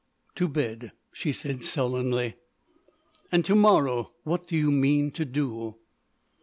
[0.33, 2.33] "To bed," she said, sullenly.
[3.31, 5.75] "And to morrow what do you mean to do?"